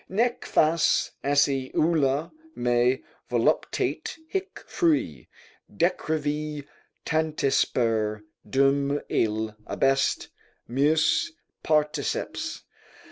[0.09, 5.27] "Nec fas esse ulla me voluptate hic frui
[5.71, 6.65] Decrevi,
[7.05, 10.29] tantisper dum ille abest
[10.67, 11.31] meus
[11.63, 12.63] particeps."